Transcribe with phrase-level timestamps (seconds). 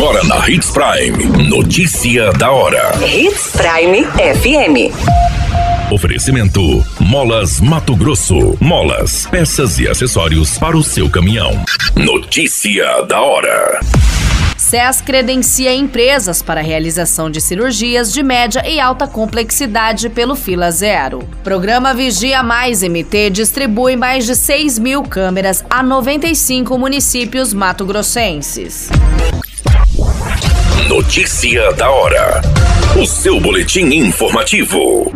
[0.00, 1.46] Agora na Hits Prime.
[1.46, 2.90] Notícia da hora.
[3.06, 5.92] Hits Prime FM.
[5.92, 8.56] Oferecimento: Molas Mato Grosso.
[8.58, 11.52] Molas, peças e acessórios para o seu caminhão.
[11.94, 13.80] Notícia da hora.
[14.56, 20.70] SES credencia empresas para a realização de cirurgias de média e alta complexidade pelo Fila
[20.70, 21.28] Zero.
[21.44, 28.88] Programa Vigia Mais MT distribui mais de 6 mil câmeras a 95 municípios mato-grossenses.
[30.90, 32.42] Notícia da hora.
[33.00, 35.12] O seu boletim informativo.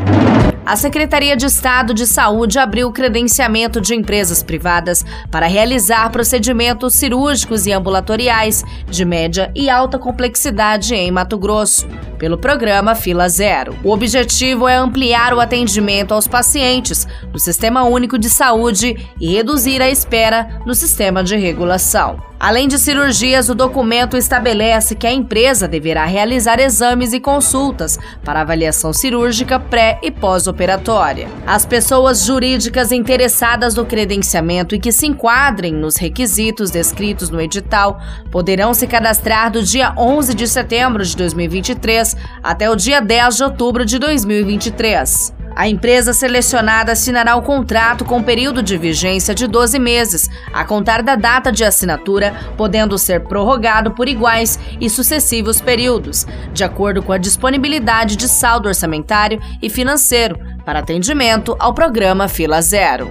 [0.64, 7.66] A Secretaria de Estado de Saúde abriu credenciamento de empresas privadas para realizar procedimentos cirúrgicos
[7.66, 11.88] e ambulatoriais de média e alta complexidade em Mato Grosso,
[12.20, 13.74] pelo programa Fila Zero.
[13.82, 19.82] O objetivo é ampliar o atendimento aos pacientes no Sistema Único de Saúde e reduzir
[19.82, 22.32] a espera no sistema de regulação.
[22.44, 28.42] Além de cirurgias, o documento estabelece que a empresa deverá realizar exames e consultas para
[28.42, 31.26] avaliação cirúrgica pré e pós-operatória.
[31.46, 37.98] As pessoas jurídicas interessadas no credenciamento e que se enquadrem nos requisitos descritos no edital
[38.30, 43.42] poderão se cadastrar do dia 11 de setembro de 2023 até o dia 10 de
[43.42, 45.43] outubro de 2023.
[45.56, 51.02] A empresa selecionada assinará o contrato com período de vigência de 12 meses, a contar
[51.02, 57.12] da data de assinatura, podendo ser prorrogado por iguais e sucessivos períodos, de acordo com
[57.12, 63.10] a disponibilidade de saldo orçamentário e financeiro, para atendimento ao programa Fila Zero.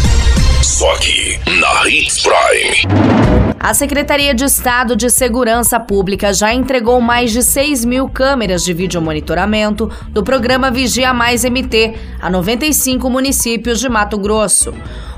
[0.81, 3.55] Só aqui na Hits Prime.
[3.59, 8.73] A Secretaria de Estado de Segurança Pública já entregou mais de 6 mil câmeras de
[8.73, 14.73] videomonitoramento do programa Vigia Mais MT a 95 municípios de Mato Grosso.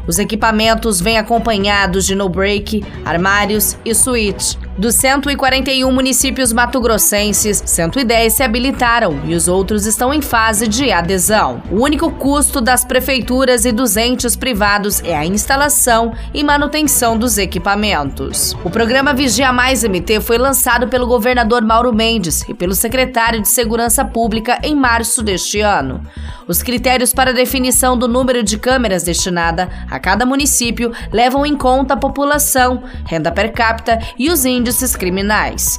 [0.06, 4.63] Os equipamentos vêm acompanhados de no-break, armários e suíte.
[4.76, 11.62] Dos 141 municípios mato-grossenses, 110 se habilitaram e os outros estão em fase de adesão.
[11.70, 17.38] O único custo das prefeituras e dos entes privados é a instalação e manutenção dos
[17.38, 18.58] equipamentos.
[18.64, 23.50] O programa Vigia Mais MT foi lançado pelo governador Mauro Mendes e pelo secretário de
[23.50, 26.02] Segurança Pública em março deste ano.
[26.48, 31.94] Os critérios para definição do número de câmeras destinada a cada município levam em conta
[31.94, 35.78] a população, renda per capita e os índices criminais.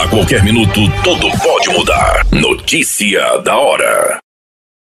[0.00, 2.24] A qualquer minuto, tudo pode mudar.
[2.30, 4.20] Notícia da hora.